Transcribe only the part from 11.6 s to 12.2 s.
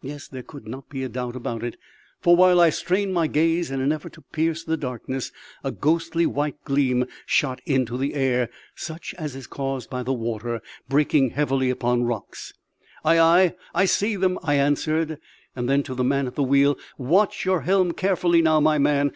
upon